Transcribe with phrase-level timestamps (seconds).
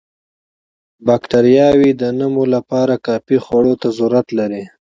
[1.05, 4.63] باکټریاوې د نمو لپاره کافي خوړو ته ضرورت لري.